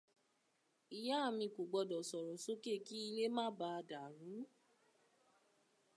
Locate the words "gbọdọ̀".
1.69-2.01